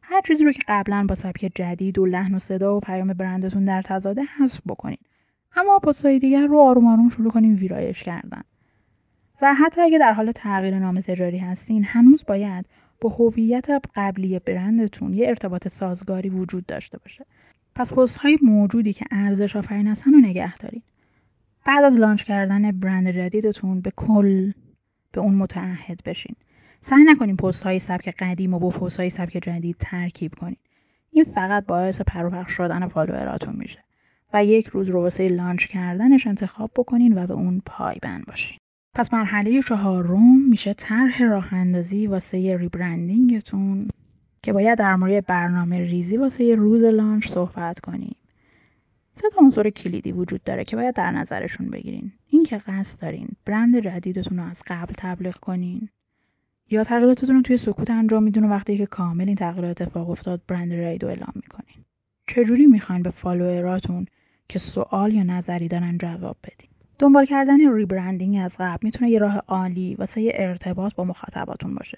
هر 0.02 0.22
چیزی 0.28 0.44
رو 0.44 0.52
که 0.52 0.62
قبلا 0.68 1.06
با 1.10 1.16
سبک 1.16 1.52
جدید 1.56 2.00
و 2.00 2.06
لحن 2.06 2.36
و 2.36 2.40
صدا 2.40 2.78
و 2.78 2.80
پیام 2.80 3.14
برندتون 3.14 3.66
در 3.66 3.82
تضاده 3.82 4.22
حذف 4.22 4.60
بکنین. 4.68 4.98
اما 5.56 5.80
پستهای 5.80 6.20
دیگر 6.20 6.48
رو 6.48 6.60
آروم 6.60 6.88
آروم 6.88 7.10
شروع 7.10 7.32
کنین 7.32 7.56
ویرایش 7.56 8.04
کردن. 8.04 8.42
و 9.42 9.54
حتی 9.54 9.82
اگه 9.82 9.98
در 9.98 10.14
حال 10.14 10.32
تغییر 10.32 10.80
نام 10.80 11.02
تجاری 11.02 11.38
هستین 11.38 11.84
هنوز 11.84 12.24
باید 12.28 12.66
با 13.02 13.10
هویت 13.10 13.66
قبلی 13.96 14.40
برندتون 14.40 15.14
یه 15.14 15.28
ارتباط 15.28 15.68
سازگاری 15.80 16.30
وجود 16.30 16.66
داشته 16.66 16.98
باشه. 16.98 17.26
پس 17.76 17.88
پست 17.88 18.18
های 18.18 18.38
موجودی 18.42 18.94
که 18.94 19.06
ارزش 19.12 19.56
آفرین 19.56 19.88
هستن 19.88 20.14
رو 20.14 20.20
نگه 20.20 20.58
دارین. 20.58 20.82
بعد 21.66 21.84
از 21.84 21.94
لانچ 21.94 22.24
کردن 22.24 22.72
برند 22.72 23.12
جدیدتون 23.12 23.82
به 23.82 23.92
کل 23.96 24.52
به 25.12 25.22
اون 25.22 25.34
متعهد 25.34 26.00
بشین. 26.06 26.36
سعی 26.90 27.04
نکنین 27.04 27.36
پست 27.36 27.64
های 27.64 27.80
سبک 27.80 28.16
قدیم 28.20 28.54
و 28.54 28.60
با 28.60 28.70
پست 28.70 29.00
های 29.00 29.10
سبک 29.10 29.38
جدید 29.44 29.76
ترکیب 29.80 30.36
کنین. 30.36 30.58
این 31.12 31.26
فقط 31.36 31.66
باعث 31.66 32.02
پرو 32.02 32.20
پخش 32.20 32.52
شدن 32.52 32.88
follower 32.88 33.37
اتون 33.37 33.56
میشه. 33.56 33.80
و 34.34 34.46
یک 34.46 34.68
روز 34.68 34.90
رو 34.90 35.02
واسه 35.02 35.28
launch 35.28 35.68
کردنش 35.68 36.28
انتخاب 36.28 36.72
بکنین 36.76 37.18
و 37.18 37.28
به 37.28 37.34
اون 37.34 37.62
پایبند 37.66 38.26
باشین. 38.26 38.58
پس 38.96 39.14
مرحله 39.14 39.62
چهارم 39.62 40.50
میشه 40.50 40.74
طرح 40.74 41.24
راه 41.24 41.54
اندازی 41.54 42.08
واسه 42.08 42.58
rebranding 42.58 43.58
تون 43.58 43.88
که 44.44 44.54
باید 44.54 44.80
در 44.80 44.96
مورد 44.96 45.26
برنامه 45.26 45.80
ریزی 45.80 46.18
واسه 46.18 46.56
روز 46.56 46.84
launch 46.84 47.28
صحبت 47.28 47.80
کنیم. 47.80 48.16
سه 49.22 49.30
تا 49.30 49.42
عنصر 49.42 49.70
کلیدی 49.70 50.12
وجود 50.12 50.44
داره 50.44 50.64
که 50.64 50.76
باید 50.76 50.96
در 50.96 51.12
نظرشون 51.12 51.70
بگیرین. 51.70 52.12
این 52.30 52.44
که 52.44 52.58
قصد 52.58 53.00
دارین 53.02 53.28
برند 53.46 53.80
جدیدتون 53.80 54.38
رو 54.38 54.44
از 54.44 54.58
قبل 54.68 54.94
تبلیغ 54.98 55.36
کنین 55.36 55.90
یا 56.70 56.84
تغییراتتون 56.84 57.36
رو 57.36 57.42
توی 57.42 57.58
سکوت 57.58 57.90
انجام 57.90 58.24
میدین 58.24 58.44
و 58.44 58.50
وقتی 58.50 58.78
که 58.78 58.86
کامل 58.86 59.28
این 59.28 59.36
تغییرات 59.36 59.82
اتفاق 59.82 60.10
افتاد 60.10 60.42
برند 60.48 60.74
جدید 60.74 61.04
رو 61.04 61.10
اعلام 61.10 61.34
می‌کنین. 61.36 61.86
چجوری 62.28 62.66
می‌خواین 62.66 63.04
به 63.04 63.12
follower 63.12 63.80
اتون 63.80 64.06
که 64.50 64.60
سوال 64.60 65.14
یا 65.14 65.24
نظری 65.24 65.68
دارن 65.68 65.98
جواب 65.98 66.38
بدین؟ 66.44 66.75
دنبال 67.00 67.26
کردن 67.26 67.76
rebranding 67.76 68.38
از 68.46 68.52
قبل 68.60 68.80
می‌تونه 68.82 69.10
یه 69.12 69.20
راه 69.20 69.38
عالی 69.48 69.96
واسه 69.96 70.32
ارتباط 70.34 70.96
با 70.96 71.04
مخاطباتون 71.04 71.76
باشه. 71.76 71.98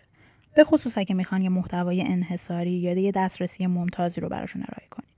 به 0.55 0.63
خصوص 0.63 0.97
اگه 0.97 1.15
می‌خوان 1.15 1.41
یه 1.41 1.49
محتوای 1.49 2.01
انحصاری 2.01 2.71
یا 2.71 2.93
یه 2.93 3.11
دسترسی 3.11 3.67
ممتازی 3.67 4.21
رو 4.21 4.29
براشون 4.29 4.61
ارائه 4.61 4.87
کنین. 4.91 5.09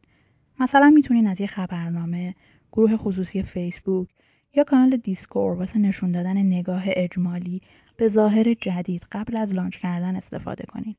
مثلا 0.60 0.90
می‌تونین 0.90 1.28
از 1.28 1.42
یه 1.42 1.48
خبرنامه، 1.48 2.36
گروه 2.72 2.98
خصوصی 2.98 3.44
فیسبوک 3.44 4.08
یا 4.56 4.64
کانال 4.64 4.98
دیسکورد 4.98 5.58
واسه 5.58 5.80
نشون 5.80 6.12
دادن 6.12 6.38
نگاه 6.38 6.84
اجمالی 6.86 7.62
به 7.98 8.10
ظاهر 8.10 8.54
جدید 8.54 9.04
قبل 9.12 9.38
از 9.38 9.50
launch 9.54 9.78
کردن 9.78 10.16
استفاده 10.16 10.64
کنین. 10.64 10.96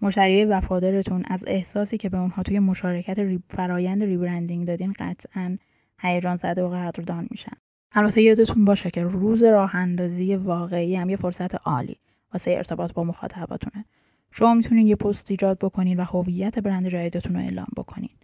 مشتری 0.00 0.44
وفادارتون 0.44 1.24
از 1.26 1.40
احساسی 1.46 1.98
که 1.98 2.08
به 2.08 2.18
اونها 2.18 2.42
توی 2.42 2.58
مشارکت 2.58 3.18
re... 3.18 3.42
فرایند 3.50 4.02
rebranding 4.02 4.66
دادین 4.66 4.94
قطعا 4.98 5.58
هیجان 6.00 6.36
زده 6.36 6.62
و 6.62 6.68
قدردان 6.68 7.28
میشن. 7.30 7.56
البته 7.98 8.22
یادتون 8.22 8.64
باشه 8.64 8.90
که 8.90 9.02
روز 9.02 9.42
راه 9.42 9.76
اندازی 9.76 10.34
واقعی 10.34 10.96
هم 10.96 11.10
یه 11.10 11.16
فرصت 11.16 11.54
عالی 11.54 11.96
واسه 12.34 12.50
ارتباط 12.50 12.92
با 12.92 13.04
مخاطباتونه. 13.04 13.84
شما 14.32 14.54
می‌تونید 14.54 14.86
یه 14.86 14.96
پست 14.96 15.30
ایجاد 15.30 15.58
بکنید 15.58 15.98
و 15.98 16.04
هویت 16.04 16.58
برند 16.58 16.88
جدیدتون 16.88 17.36
رو 17.36 17.40
اعلام 17.40 17.66
بکنید. 17.76 18.16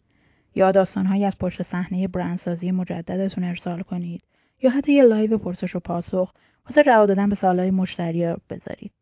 یا 0.54 0.72
داستانهایی 0.72 1.24
از 1.24 1.38
پشت 1.38 1.62
صحنه 1.62 2.08
برندسازی 2.08 2.70
مجددتون 2.70 3.44
ارسال 3.44 3.82
کنید. 3.82 4.22
یا 4.62 4.70
حتی 4.70 4.92
یه 4.92 5.02
live 5.02 5.38
پرسش 5.38 5.76
و 5.76 5.80
پاسخ 5.80 6.32
واسه 6.66 6.82
جواب 6.82 7.08
دادن 7.08 7.28
به 7.28 7.36
سوالهای 7.36 7.70
مشتری 7.70 8.34
بذارید. 8.50 8.92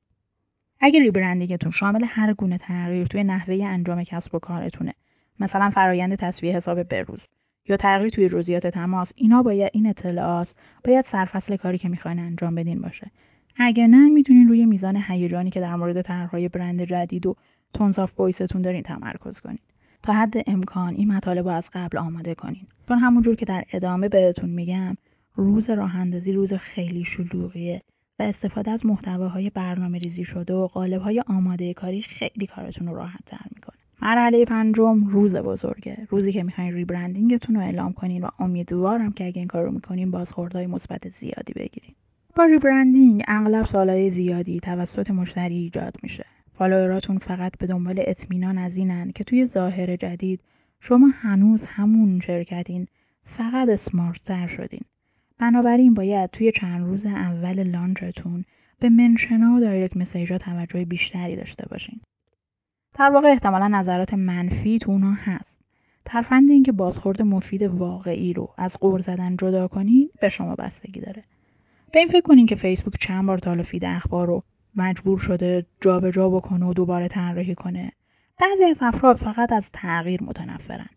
اگر 0.81 1.00
rebranding 1.00 1.56
تون 1.56 1.73
شامل 1.73 2.05
هر 2.07 2.33
گونه 2.33 2.59
تغییر 2.59 3.07
توی 3.07 3.25
نحوه 3.25 3.65
انجام 3.65 4.05
کسب 4.05 4.35
و 4.35 4.39
کارتونه 4.39 4.95
مثلا 5.41 5.71
فرایند 5.71 6.15
تسویه 6.14 6.57
حساب 6.57 6.83
بروز 6.83 7.21
یا 7.69 7.76
تغییر 7.76 8.11
توی 8.11 8.29
جزئیات 8.29 8.67
تماس 8.67 9.09
اینا 9.14 9.43
باید 9.43 9.71
این 9.75 9.87
اطلاعات 9.87 10.49
باید 10.85 11.05
سرفصل 11.12 11.57
کاری 11.57 11.79
که 11.79 11.88
می‌خواین 11.88 12.19
انجام 12.19 12.55
بدین 12.55 12.81
باشه. 12.81 13.11
اگر 13.57 13.87
نه 13.87 14.09
می‌تونین 14.09 14.49
روی 14.49 14.67
میزان 14.67 15.02
هیجانی 15.09 15.50
که 15.50 15.61
در 15.61 15.76
مورد 15.76 16.02
طرحهای 16.02 16.49
برند 16.49 16.85
جدید 16.85 17.26
و 17.26 17.37
تونز 17.75 17.99
آف 17.99 18.21
وایستون 18.21 18.62
دارین 18.62 18.83
تمرکز 18.83 19.40
کنین. 19.40 19.59
تا 20.02 20.12
حد 20.12 20.35
امکان 20.47 20.95
این 20.95 21.12
مطالب 21.12 21.49
رو 21.49 21.55
از 21.55 21.64
قبل 21.73 21.99
آماده 21.99 22.35
کنین. 22.35 22.67
چون 22.88 22.99
همونجور 22.99 23.35
که 23.35 23.47
در 23.47 23.64
ادامه 23.73 24.09
بهتون 24.09 24.50
میگم 24.50 24.97
روز 25.35 25.71
راه 25.71 25.97
اندازی 25.97 26.33
روز 26.33 26.52
خیلی 26.52 27.05
شلوغیه 27.05 27.83
و 28.19 28.23
استفاده 28.23 28.71
از 28.71 28.87
محتواهای 28.87 29.50
برنامه 29.50 29.99
ریزی 29.99 30.25
شده 30.25 30.55
و 30.55 30.67
قالبهای 30.67 31.23
آماده 31.26 31.75
کاری 31.75 32.02
خیلی 32.02 32.47
کارتون 32.47 32.87
رو 32.87 32.97
راحت 32.97 33.25
تر 33.26 33.38
می‌کنه 33.45 33.50
مرحله 34.02 34.45
پنجم 34.45 35.07
روز 35.07 35.33
بزرگه. 35.33 36.07
روزی 36.11 36.33
که 36.33 36.42
می‌خواین 36.42 36.75
rebranding 36.75 37.38
تون 37.38 37.57
رو 37.57 37.62
اعلام 37.62 37.92
کنین 37.92 38.25
و 38.25 38.28
امیدوارم 38.38 39.12
که 39.12 39.26
اگه 39.26 39.38
این 39.38 39.49
کار 39.49 39.64
رو 39.64 39.73
می‌کنین 39.73 40.11
بازخوردهای 40.11 40.66
مثبت 40.66 41.09
زیادی 41.21 41.52
بگیرین. 41.52 41.95
با 42.37 42.45
rebranding 42.45 43.23
اغلب 43.28 43.66
سوالهای 43.67 44.11
زیادی 44.11 44.61
توسط 44.61 45.11
مشتری 45.11 45.54
ایجاد 45.54 45.95
میشه. 46.02 46.25
فالووراتون 46.59 47.19
فقط 47.19 47.52
به 47.59 47.66
دنبال 47.66 48.02
اطمینان 48.07 48.59
از 48.59 48.76
اینن 48.76 49.12
که 49.14 49.25
توی 49.25 49.47
ظاهر 49.47 49.97
جدید 49.97 50.40
شما 50.80 51.11
هنوز 51.14 51.61
همون 51.66 52.21
شرکتین 52.21 52.87
فقط 53.38 53.69
اسمارت 53.69 54.25
تر 54.25 54.47
شدین. 54.57 54.80
بنابراین 55.38 55.95
باید 55.95 56.30
توی 56.30 56.52
چند 56.52 56.87
روز 56.87 57.07
اول 57.07 57.62
لانچتون 57.62 58.45
به 58.80 58.88
منشنا 58.88 59.54
و 59.57 59.61
دایرکت 59.61 59.97
مسیجا 59.97 60.38
توجه 60.38 60.85
بیشتری 60.85 61.37
داشته 61.37 61.66
باشین. 61.71 62.00
در 63.00 63.11
واقع 63.11 63.28
احتمالا 63.28 63.69
نظرات 63.69 64.14
منفی 64.14 64.78
تو 64.78 64.90
اونها 64.90 65.12
هست. 65.12 65.50
ترفند 66.04 66.50
اینکه 66.50 66.73
بازخورد 66.73 67.23
مفید 67.23 67.62
واقعی 67.62 68.33
رو 68.33 68.49
از 68.59 68.71
قور 68.73 69.02
زدن 69.02 69.37
جدا 69.37 69.69
کنین 69.69 70.11
به 70.21 70.28
شما 70.28 70.54
بستگی 70.54 71.00
داره. 71.00 71.25
به 71.92 71.99
این 71.99 72.09
فکر 72.09 72.21
کنین 72.21 72.47
که 72.47 72.54
فیسبوک 72.54 72.95
چند 73.00 73.26
بار 73.26 73.62
feed 73.62 73.85
اخبار 73.85 74.26
رو 74.26 74.42
مجبور 74.76 75.19
شده 75.19 75.66
جابجا 75.80 76.11
جا 76.11 76.30
بکنه 76.30 76.66
و 76.66 76.73
دوباره 76.73 77.09
طراحی 77.09 77.54
کنه. 77.54 77.92
بعضی 78.40 78.64
از 78.64 78.76
افراد 78.80 79.16
فقط 79.16 79.52
از 79.52 79.62
تغییر 79.73 80.23
متنفرن. 80.23 80.90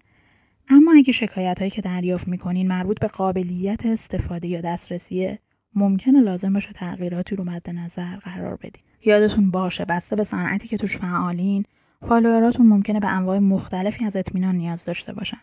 اما 0.70 0.94
اگه 0.98 1.14
شکایت 1.14 1.60
هایی 1.60 1.72
که 1.72 1.82
دریافت 1.82 2.28
می‌کنین 2.28 2.68
مربوط 2.68 3.00
به 3.00 3.08
قابلیت 3.08 3.86
استفاده 3.86 4.48
یا 4.48 4.62
دسترسیه 4.62 5.40
ممکنه 5.76 6.22
لازم 6.22 6.54
باشه 6.54 6.74
تغییراتی 6.74 7.36
رو 7.36 7.44
مد 7.44 7.70
نظر 7.70 8.16
قرار 8.16 8.56
بدین. 8.56 8.84
یادتون 9.06 9.52
باشه 9.52 9.86
بسته 9.86 10.16
به 10.16 10.28
صنعتی 10.32 10.68
که 10.68 10.78
توش 10.78 10.98
فعالین 10.98 11.66
follower 12.10 12.52
اتون 12.52 12.68
ممکنه 12.68 13.00
به 13.00 13.08
انواع 13.08 13.40
مختلفی 13.40 14.06
از 14.06 14.16
اطمینان 14.16 14.56
نیاز 14.56 14.80
داشته 14.86 15.14
باشن. 15.14 15.38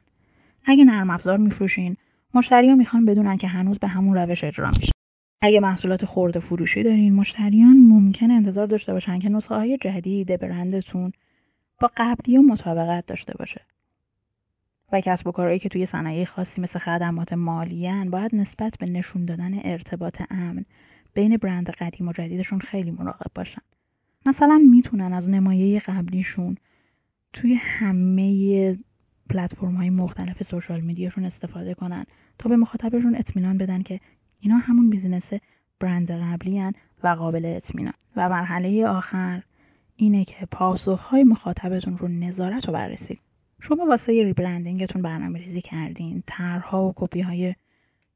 اگه 0.64 0.84
نرم 0.84 1.10
افزار 1.10 1.36
میفروشین 1.36 1.96
مشتریان 2.34 2.78
می‌خوان 2.78 3.04
بدونن 3.04 3.36
که 3.36 3.48
هنوز 3.48 3.78
به 3.78 3.88
همون 3.88 4.14
روش 4.16 4.44
اجرا 4.44 4.70
میشه. 4.70 4.92
اگه 5.42 5.60
محصولات 5.60 6.04
خورده 6.04 6.40
فروشی 6.40 6.82
دارین 6.82 7.14
مشتریان 7.14 7.76
ممکنه 7.76 8.34
انتظار 8.34 8.66
داشته 8.66 8.92
باشن 8.92 9.18
که 9.18 9.28
نسخه 9.28 9.54
های 9.54 9.78
جدید 9.78 10.40
برندتون 10.40 11.12
با 11.80 11.90
قبلی 11.96 12.36
و 12.36 12.42
مطابقت 12.42 13.06
داشته 13.06 13.32
باشه. 13.38 13.60
و 14.92 15.00
کسب 15.00 15.26
و 15.26 15.32
کارهایی 15.32 15.58
که 15.58 15.68
توی 15.68 15.86
صنایع 15.86 16.24
خاصی 16.24 16.60
مثل 16.60 16.78
خدمات 16.78 17.32
مالیان 17.32 18.10
باید 18.10 18.34
نسبت 18.34 18.78
به 18.78 18.86
نشون 18.86 19.24
دادن 19.24 19.60
ارتباط 19.64 20.22
امن 20.30 20.64
بین 21.14 21.36
برند 21.36 21.70
قدیم 21.70 22.08
و 22.08 22.12
جدیدشون 22.12 22.58
خیلی 22.58 22.90
مراقب 22.90 23.30
باشن. 23.34 23.62
مثلا 24.26 24.60
می‌تونن 24.70 25.12
از 25.12 25.28
نمایه 25.28 25.80
قبلیشون 25.80 26.56
توی 27.32 27.54
همه 27.54 28.78
پلتفرم 29.30 29.74
های 29.74 29.90
مختلف 29.90 30.42
social 30.50 30.80
media 30.80 31.05
شون 31.05 31.24
استفاده 31.24 31.74
کنن 31.74 32.04
تا 32.38 32.48
به 32.48 32.56
مخاطبشون 32.56 33.16
اطمینان 33.16 33.58
بدن 33.58 33.82
که 33.82 34.00
اینا 34.40 34.56
همون 34.56 34.90
business 34.90 35.22
برند 35.80 36.10
قبلی 36.10 36.72
و 37.04 37.08
قابل 37.08 37.46
اطمینان. 37.46 37.94
و 38.16 38.28
مرحله 38.28 38.86
آخر 38.86 39.42
اینه 39.96 40.24
که 40.24 40.46
پاسخهای 40.52 41.24
مخاطبتون 41.24 41.98
رو 41.98 42.08
نظارت 42.08 42.68
و 42.68 42.72
بررسی 42.72 43.18
شما 43.62 43.86
واسه 43.86 44.06
rebranding 44.06 44.80
تون 44.80 45.02
برنامه 45.02 45.38
ریزی 45.38 45.60
کردین 45.60 46.22
طرحها 46.26 46.88
و 46.88 46.92
کپی 46.96 47.20
های 47.20 47.54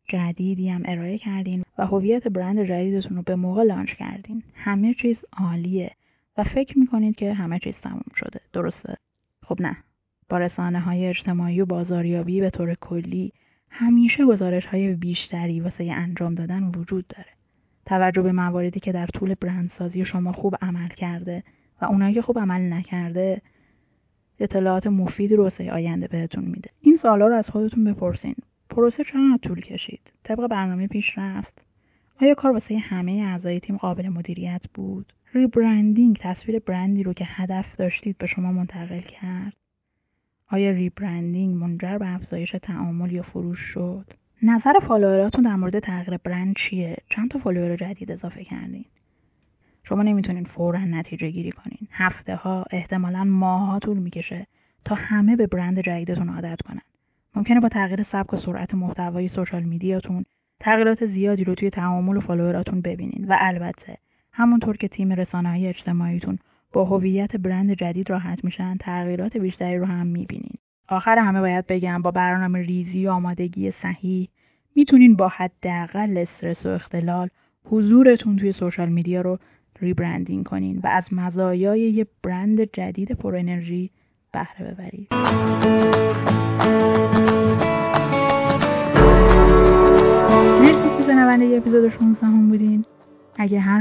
جدیدی 0.08 0.68
هم 0.68 0.82
ارائه 0.84 1.18
کردین 1.18 1.62
و 1.78 1.86
هویت 1.86 2.28
برند 2.28 2.64
جدیدتون 2.64 3.16
رو 3.16 3.22
به 3.22 3.36
موقع 3.36 3.62
launch 3.62 3.88
کردین. 3.94 4.42
همه 4.54 4.94
چیز 4.94 5.16
عالیه 5.38 5.90
و 6.38 6.44
فکر 6.44 6.78
می‌کنید 6.78 7.16
که 7.16 7.32
همه 7.32 7.58
چیز 7.58 7.74
تموم 7.82 8.12
شده. 8.16 8.40
درسته؟ 8.52 8.96
خب 9.42 9.62
نه. 9.62 9.76
با 10.28 10.38
رسانه 10.38 10.80
های 10.80 11.06
اجتماعی 11.06 11.60
و 11.60 11.66
بازاریابی 11.66 12.40
به 12.40 12.50
طور 12.50 12.74
کلی 12.74 13.32
همیشه 13.70 14.24
گزارش 14.24 14.66
های 14.66 14.94
بیشتری 14.94 15.60
واسه 15.60 15.84
انجام 15.84 16.34
دادن 16.34 16.62
وجود 16.62 17.06
داره. 17.06 17.28
توجه 17.86 18.22
به 18.22 18.32
مواردی 18.32 18.80
که 18.80 18.92
در 18.92 19.06
طول 19.06 19.34
برندسازی 19.34 20.04
شما 20.04 20.32
خوب 20.32 20.56
عمل 20.62 20.88
کرده 20.88 21.42
و 21.82 21.84
اونایی 21.84 22.14
که 22.14 22.22
خوب 22.22 22.38
عمل 22.38 22.72
نکرده 22.72 23.42
اطلاعات 24.40 24.86
مفیدی 24.86 25.36
رو 25.36 25.44
واسه 25.44 25.72
آینده 25.72 26.08
بهتون 26.08 26.44
میده. 26.44 26.70
این 26.80 26.98
سوالا 27.02 27.26
رو 27.26 27.34
از 27.34 27.50
خودتون 27.50 27.84
بپرسین. 27.84 28.34
پروسه 28.74 29.04
چقدر 29.04 29.38
طول 29.42 29.60
کشید؟ 29.60 30.00
طبق 30.24 30.46
برنامه 30.46 30.86
پیش 30.86 31.18
رفت. 31.18 31.62
آیا 32.22 32.34
کار 32.34 32.50
واسه 32.50 32.78
همه 32.78 33.12
اعضای 33.12 33.60
تیم 33.60 33.76
قابل 33.76 34.08
مدیریت 34.08 34.62
بود؟ 34.74 35.12
rebranding 35.34 36.18
تصویر 36.20 36.58
برندی 36.58 37.02
رو 37.02 37.12
که 37.12 37.24
هدف 37.28 37.76
داشتید 37.76 38.18
به 38.18 38.26
شما 38.26 38.52
منتقل 38.52 39.00
کرد؟ 39.00 39.52
آیا 40.50 40.70
rebranding 40.70 41.54
منجر 41.54 41.98
به 41.98 42.14
افزایش 42.14 42.56
تعامل 42.62 43.12
یا 43.12 43.22
فروش 43.22 43.58
شد؟ 43.58 44.06
نظر 44.42 44.72
follower 44.88 45.29
اتون 45.29 45.44
در 45.44 45.56
مورد 45.56 45.78
تغییر 45.78 46.16
برند 46.16 46.54
چیه؟ 46.56 46.96
چند 47.08 47.30
تا 47.30 47.38
follower 47.38 47.76
جدید 47.76 48.12
اضافه 48.12 48.44
کردین؟ 48.44 48.84
شما 49.84 50.02
نمی‌تونین 50.02 50.44
فورا 50.44 50.84
نتیجه 50.84 51.30
گیری 51.30 51.52
کنین. 51.52 51.88
هفته 51.90 52.36
ها 52.36 52.64
احتمالا 52.70 53.24
ماه 53.24 53.66
ها 53.66 53.78
طول 53.78 53.98
می‌کشه 53.98 54.46
تا 54.84 54.94
همه 54.94 55.36
به 55.36 55.46
برند 55.46 55.80
جدیدتون 55.80 56.28
عادت 56.28 56.62
کنن. 56.62 56.82
ممکنه 57.36 57.60
با 57.60 57.68
تغییر 57.68 58.06
سبک 58.12 58.34
و 58.34 58.36
سرعت 58.36 58.74
محتوای 58.74 59.28
social 59.28 59.62
media 59.62 60.01
تون 60.01 60.24
تغییرات 60.60 61.06
زیادی 61.06 61.44
رو 61.44 61.54
توی 61.54 61.70
تعامل 61.70 62.16
و 62.16 62.20
follower 62.20 62.64
اتون 62.64 62.80
ببینین. 62.80 63.26
و 63.28 63.36
البته 63.40 63.96
همونطور 64.32 64.76
که 64.76 64.88
تیم 64.88 65.12
رسانه 65.12 65.48
های 65.48 65.66
اجتماعیتون 65.66 66.38
با 66.72 66.84
هویت 66.84 67.36
برند 67.36 67.72
جدید 67.72 68.10
راحت 68.10 68.44
میشن 68.44 68.76
تغییرات 68.76 69.36
بیشتری 69.36 69.78
رو 69.78 69.86
هم 69.86 70.06
می‌بینین. 70.06 70.54
آخر 70.88 71.18
همه 71.18 71.40
باید 71.40 71.66
بگم 71.66 72.02
با 72.02 72.10
برنامه 72.10 72.62
ریزی 72.62 73.06
و 73.06 73.10
آمادگی 73.10 73.72
صحیح 73.82 74.28
می‌تونین 74.76 75.16
با 75.16 75.28
حداقل 75.28 76.16
استرس 76.16 76.66
و 76.66 76.68
اختلال 76.68 77.28
حضورتون 77.64 78.36
توی 78.36 78.52
social 78.52 78.88
media 78.88 79.20
رو 79.20 79.38
rebranding 79.80 80.44
کنین 80.44 80.80
و 80.84 80.86
از 80.86 81.04
مزایای 81.12 81.80
یه 81.80 82.06
برند 82.22 82.60
جدید 82.60 83.12
پر 83.12 83.36
انرژی 83.36 83.90
بهره 84.32 84.74
ببرید. 84.74 85.08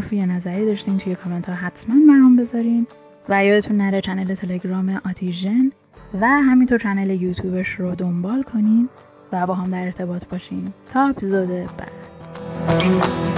حرفی 0.03 0.15
یا 0.15 0.25
نظری 0.25 0.65
داشتین 0.65 0.97
توی 0.97 1.15
کامنت 1.15 1.49
ها 1.49 1.55
حتما 1.55 1.95
برام 2.07 2.35
بذارین 2.35 2.87
و 3.29 3.45
یادتون 3.45 3.77
نره 3.77 4.01
چنل 4.01 4.35
تلگرام 4.35 5.01
آتیژن 5.09 5.71
و 6.21 6.25
همینطور 6.27 6.77
چنل 6.77 7.21
یوتیوبش 7.21 7.67
رو 7.77 7.95
دنبال 7.95 8.43
کنین 8.43 8.89
و 9.31 9.47
با 9.47 9.53
هم 9.53 9.71
در 9.71 9.83
ارتباط 9.83 10.25
باشین. 10.25 10.73
تا 10.93 11.07
اپیزود 11.07 11.47
بعد. 11.47 13.32